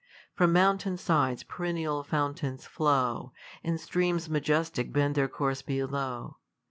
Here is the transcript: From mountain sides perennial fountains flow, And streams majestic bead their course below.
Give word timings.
From 0.33 0.51
mountain 0.51 0.97
sides 0.97 1.43
perennial 1.43 2.01
fountains 2.03 2.65
flow, 2.65 3.33
And 3.63 3.79
streams 3.79 4.31
majestic 4.31 4.91
bead 4.91 5.13
their 5.13 5.27
course 5.27 5.61
below. 5.61 6.37